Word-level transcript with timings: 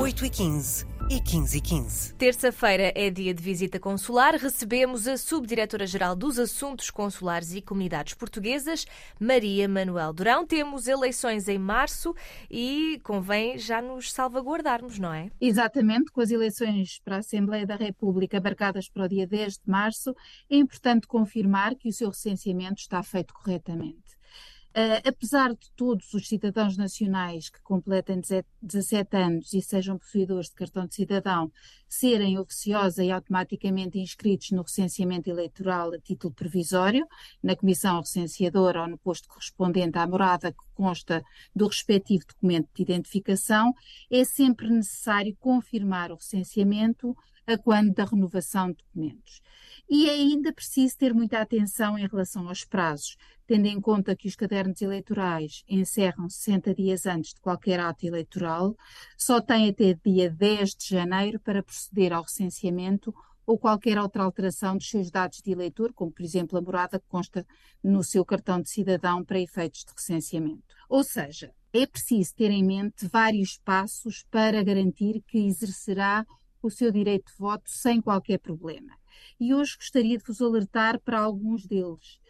8h15 0.00 0.86
e 1.10 1.20
15 1.20 1.58
e 1.58 1.60
15. 1.60 2.14
Terça-feira 2.14 2.90
é 2.96 3.10
dia 3.10 3.34
de 3.34 3.42
visita 3.42 3.78
consular. 3.78 4.34
Recebemos 4.34 5.06
a 5.06 5.18
Subdiretora-Geral 5.18 6.16
dos 6.16 6.38
Assuntos 6.38 6.88
Consulares 6.88 7.52
e 7.52 7.60
Comunidades 7.60 8.14
Portuguesas, 8.14 8.86
Maria 9.20 9.68
Manuel 9.68 10.14
Durão. 10.14 10.46
Temos 10.46 10.88
eleições 10.88 11.48
em 11.48 11.58
março 11.58 12.14
e 12.50 12.98
convém 13.04 13.58
já 13.58 13.82
nos 13.82 14.10
salvaguardarmos, 14.10 14.98
não 14.98 15.12
é? 15.12 15.30
Exatamente, 15.38 16.10
com 16.10 16.22
as 16.22 16.30
eleições 16.30 16.98
para 17.04 17.16
a 17.16 17.18
Assembleia 17.18 17.66
da 17.66 17.76
República 17.76 18.40
marcadas 18.40 18.88
para 18.88 19.04
o 19.04 19.08
dia 19.08 19.26
10 19.26 19.58
de 19.58 19.70
março, 19.70 20.14
é 20.48 20.56
importante 20.56 21.06
confirmar 21.06 21.74
que 21.74 21.90
o 21.90 21.92
seu 21.92 22.08
recenseamento 22.08 22.80
está 22.80 23.02
feito 23.02 23.34
corretamente. 23.34 24.18
Uh, 24.70 25.02
apesar 25.04 25.52
de 25.52 25.68
todos 25.74 26.14
os 26.14 26.28
cidadãos 26.28 26.76
nacionais 26.76 27.50
que 27.50 27.60
completem 27.60 28.20
17 28.62 29.16
anos 29.16 29.52
e 29.52 29.60
sejam 29.60 29.98
possuidores 29.98 30.46
de 30.46 30.54
cartão 30.54 30.86
de 30.86 30.94
cidadão 30.94 31.50
serem 31.88 32.38
oficiosa 32.38 33.02
e 33.02 33.10
automaticamente 33.10 33.98
inscritos 33.98 34.52
no 34.52 34.62
recenseamento 34.62 35.28
eleitoral 35.28 35.92
a 35.92 35.98
título 35.98 36.32
provisório, 36.32 37.04
na 37.42 37.56
comissão 37.56 37.98
recenseadora 37.98 38.82
ou 38.82 38.88
no 38.88 38.96
posto 38.96 39.28
correspondente 39.28 39.98
à 39.98 40.06
morada 40.06 40.52
que 40.52 40.58
consta 40.72 41.20
do 41.52 41.66
respectivo 41.66 42.24
documento 42.28 42.68
de 42.72 42.82
identificação, 42.82 43.74
é 44.08 44.24
sempre 44.24 44.70
necessário 44.70 45.36
confirmar 45.40 46.12
o 46.12 46.14
recenseamento 46.14 47.16
a 47.50 47.58
quando 47.58 47.92
da 47.92 48.04
renovação 48.04 48.68
de 48.68 48.78
documentos. 48.78 49.40
E 49.88 50.08
é 50.08 50.12
ainda 50.12 50.52
preciso 50.52 50.96
ter 50.96 51.12
muita 51.12 51.40
atenção 51.40 51.98
em 51.98 52.06
relação 52.06 52.48
aos 52.48 52.64
prazos, 52.64 53.16
tendo 53.46 53.66
em 53.66 53.80
conta 53.80 54.14
que 54.14 54.28
os 54.28 54.36
cadernos 54.36 54.80
eleitorais 54.80 55.64
encerram 55.68 56.28
60 56.28 56.74
dias 56.74 57.06
antes 57.06 57.34
de 57.34 57.40
qualquer 57.40 57.80
ato 57.80 58.06
eleitoral, 58.06 58.76
só 59.16 59.40
tem 59.40 59.68
até 59.68 59.94
dia 59.94 60.30
10 60.30 60.74
de 60.76 60.88
janeiro 60.88 61.40
para 61.40 61.62
proceder 61.62 62.12
ao 62.12 62.22
recenseamento 62.22 63.12
ou 63.44 63.58
qualquer 63.58 63.98
outra 63.98 64.22
alteração 64.22 64.76
dos 64.76 64.88
seus 64.88 65.10
dados 65.10 65.42
de 65.42 65.50
eleitor, 65.50 65.92
como 65.92 66.12
por 66.12 66.22
exemplo 66.22 66.56
a 66.56 66.62
morada 66.62 67.00
que 67.00 67.08
consta 67.08 67.44
no 67.82 68.04
seu 68.04 68.24
cartão 68.24 68.62
de 68.62 68.70
cidadão 68.70 69.24
para 69.24 69.40
efeitos 69.40 69.84
de 69.84 69.92
recenseamento. 69.92 70.62
Ou 70.88 71.02
seja, 71.02 71.52
é 71.72 71.86
preciso 71.86 72.34
ter 72.34 72.50
em 72.50 72.64
mente 72.64 73.08
vários 73.08 73.58
passos 73.58 74.24
para 74.30 74.62
garantir 74.62 75.22
que 75.26 75.38
exercerá 75.38 76.24
o 76.66 76.70
seu 76.70 76.90
direito 76.90 77.30
de 77.30 77.38
voto 77.38 77.70
sem 77.70 78.00
qualquer 78.00 78.38
problema. 78.38 78.92
E 79.38 79.54
hoje 79.54 79.76
gostaria 79.76 80.18
de 80.18 80.24
vos 80.24 80.40
alertar 80.40 81.00
para 81.00 81.18
alguns 81.18 81.66
deles. 81.66 82.20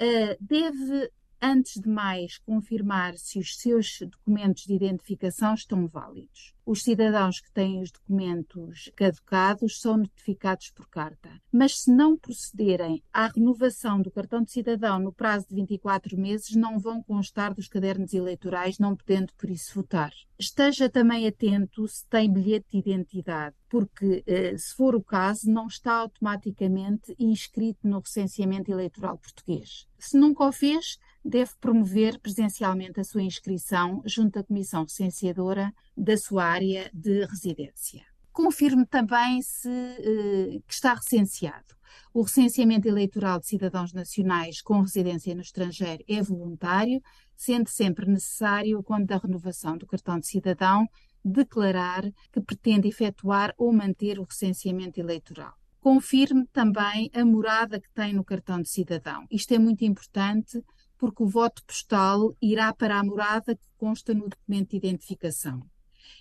Uh, 0.00 0.36
deve, 0.40 1.10
antes 1.42 1.80
de 1.80 1.88
mais, 1.88 2.38
confirmar 2.38 3.16
se 3.16 3.38
os 3.38 3.56
seus 3.56 3.98
documentos 4.00 4.64
de 4.64 4.74
identificação 4.74 5.54
estão 5.54 5.86
válidos. 5.86 6.54
Os 6.64 6.82
cidadãos 6.84 7.40
que 7.40 7.50
têm 7.50 7.82
os 7.82 7.90
documentos 7.90 8.92
caducados 8.94 9.80
são 9.80 9.96
notificados 9.96 10.70
por 10.70 10.88
carta. 10.88 11.28
Mas 11.50 11.80
se 11.80 11.90
não 11.90 12.16
procederem 12.16 13.02
à 13.12 13.26
renovação 13.26 14.00
do 14.00 14.10
cartão 14.10 14.42
de 14.42 14.52
cidadão 14.52 14.98
no 15.00 15.12
prazo 15.12 15.48
de 15.48 15.56
24 15.56 16.16
meses, 16.16 16.54
não 16.54 16.78
vão 16.78 17.02
constar 17.02 17.54
dos 17.54 17.66
cadernos 17.66 18.12
eleitorais, 18.12 18.78
não 18.78 18.94
podendo 18.94 19.32
por 19.34 19.50
isso 19.50 19.74
votar. 19.74 20.12
Esteja 20.38 20.88
também 20.88 21.26
atento 21.26 21.88
se 21.88 22.06
tem 22.06 22.32
bilhete 22.32 22.68
de 22.70 22.78
identidade, 22.78 23.56
porque, 23.68 24.22
eh, 24.26 24.56
se 24.56 24.74
for 24.74 24.94
o 24.94 25.02
caso, 25.02 25.50
não 25.50 25.66
está 25.66 25.94
automaticamente 25.94 27.14
inscrito 27.18 27.86
no 27.86 27.98
recenseamento 27.98 28.70
eleitoral 28.70 29.18
português. 29.18 29.86
Se 29.98 30.16
nunca 30.16 30.44
o 30.44 30.52
fez, 30.52 30.98
deve 31.24 31.52
promover 31.60 32.18
presencialmente 32.20 33.00
a 33.00 33.04
sua 33.04 33.22
inscrição 33.22 34.02
junto 34.04 34.38
à 34.38 34.44
Comissão 34.44 34.82
Recenseadora 34.82 35.72
da 35.96 36.16
sua 36.16 36.44
área 36.44 36.90
de 36.94 37.24
residência. 37.26 38.02
Confirme 38.32 38.86
também 38.86 39.42
se 39.42 39.68
eh, 39.68 40.60
que 40.66 40.72
está 40.72 40.94
recenseado. 40.94 41.74
O 42.14 42.22
recenseamento 42.22 42.88
eleitoral 42.88 43.40
de 43.40 43.46
cidadãos 43.46 43.92
nacionais 43.92 44.62
com 44.62 44.80
residência 44.80 45.34
no 45.34 45.42
estrangeiro 45.42 46.04
é 46.08 46.22
voluntário, 46.22 47.00
sendo 47.36 47.68
sempre 47.68 48.06
necessário, 48.06 48.82
quando 48.82 49.06
da 49.06 49.16
renovação 49.16 49.76
do 49.76 49.86
cartão 49.86 50.18
de 50.18 50.26
cidadão, 50.26 50.86
declarar 51.24 52.02
que 52.32 52.40
pretende 52.40 52.88
efetuar 52.88 53.54
ou 53.58 53.72
manter 53.72 54.18
o 54.18 54.24
recenseamento 54.24 54.98
eleitoral. 54.98 55.52
Confirme 55.80 56.46
também 56.52 57.10
a 57.14 57.24
morada 57.24 57.80
que 57.80 57.90
tem 57.92 58.12
no 58.12 58.24
cartão 58.24 58.60
de 58.60 58.68
cidadão. 58.68 59.26
Isto 59.30 59.54
é 59.54 59.58
muito 59.58 59.84
importante 59.84 60.62
porque 61.00 61.22
o 61.22 61.26
voto 61.26 61.64
postal 61.64 62.36
irá 62.42 62.74
para 62.74 63.00
a 63.00 63.02
morada 63.02 63.56
que 63.56 63.66
consta 63.78 64.12
no 64.12 64.28
documento 64.28 64.72
de 64.72 64.76
identificação. 64.76 65.62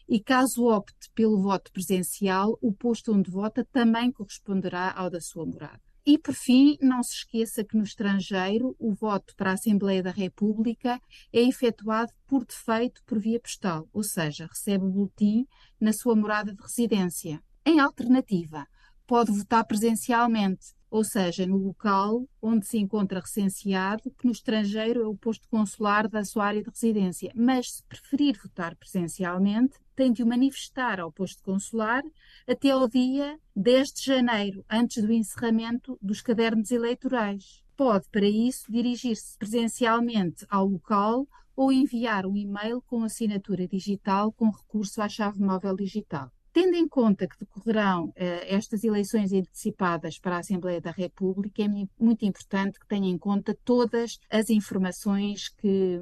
E 0.07 0.21
caso 0.21 0.63
opte 0.67 1.11
pelo 1.13 1.41
voto 1.41 1.69
presencial, 1.73 2.57
o 2.61 2.71
posto 2.71 3.13
onde 3.13 3.29
vota 3.29 3.67
também 3.73 4.09
corresponderá 4.09 4.93
ao 4.95 5.09
da 5.09 5.19
sua 5.19 5.45
morada. 5.45 5.81
E, 6.05 6.17
por 6.17 6.33
fim, 6.33 6.77
não 6.81 7.03
se 7.03 7.13
esqueça 7.13 7.61
que 7.61 7.75
no 7.75 7.83
estrangeiro 7.83 8.73
o 8.79 8.93
voto 8.93 9.35
para 9.35 9.51
a 9.51 9.55
Assembleia 9.55 10.01
da 10.01 10.11
República 10.11 10.97
é 11.33 11.41
efetuado 11.41 12.13
por 12.25 12.45
defeito 12.45 13.03
por 13.05 13.19
via 13.19 13.39
postal, 13.39 13.85
ou 13.91 14.01
seja, 14.01 14.47
recebe 14.47 14.85
o 14.85 14.89
boletim 14.89 15.45
na 15.79 15.91
sua 15.91 16.15
morada 16.15 16.53
de 16.53 16.61
residência. 16.61 17.43
Em 17.65 17.81
alternativa, 17.81 18.65
pode 19.05 19.29
votar 19.29 19.65
presencialmente, 19.65 20.73
ou 20.89 21.03
seja, 21.03 21.45
no 21.45 21.57
local 21.57 22.27
onde 22.41 22.65
se 22.65 22.77
encontra 22.77 23.19
recenseado, 23.19 24.11
que 24.17 24.25
no 24.25 24.31
estrangeiro 24.31 25.03
é 25.03 25.07
o 25.07 25.15
posto 25.15 25.47
consular 25.49 26.07
da 26.07 26.23
sua 26.23 26.45
área 26.45 26.63
de 26.63 26.69
residência. 26.69 27.31
Mas, 27.35 27.73
se 27.73 27.83
preferir 27.83 28.39
votar 28.41 28.75
presencialmente, 28.75 29.77
tem 29.95 30.11
de 30.11 30.23
o 30.23 30.27
manifestar 30.27 30.99
ao 30.99 31.11
posto 31.11 31.43
consular 31.43 32.01
até 32.47 32.71
ao 32.71 32.87
dia 32.87 33.37
10 33.55 33.87
de 33.89 34.05
janeiro, 34.05 34.65
antes 34.69 35.03
do 35.03 35.11
encerramento 35.11 35.97
dos 36.01 36.21
cadernos 36.21 36.71
eleitorais. 36.71 37.63
Pode, 37.75 38.07
para 38.09 38.27
isso, 38.27 38.71
dirigir-se 38.71 39.37
presencialmente 39.37 40.45
ao 40.49 40.65
local 40.65 41.27
ou 41.55 41.71
enviar 41.71 42.25
um 42.25 42.37
e-mail 42.37 42.81
com 42.81 43.03
assinatura 43.03 43.67
digital 43.67 44.31
com 44.31 44.49
recurso 44.49 45.01
à 45.01 45.09
chave 45.09 45.41
móvel 45.41 45.75
digital. 45.75 46.31
Tendo 46.61 46.75
em 46.75 46.89
conta 46.89 47.25
que 47.25 47.39
decorrerão 47.39 48.11
eh, 48.17 48.53
estas 48.53 48.83
eleições 48.83 49.31
antecipadas 49.31 50.19
para 50.19 50.35
a 50.35 50.39
Assembleia 50.39 50.81
da 50.81 50.91
República, 50.91 51.63
é 51.63 51.67
muito 51.97 52.25
importante 52.25 52.77
que 52.77 52.85
tenha 52.85 53.09
em 53.09 53.17
conta 53.17 53.57
todas 53.63 54.19
as 54.29 54.49
informações 54.49 55.47
que 55.47 56.01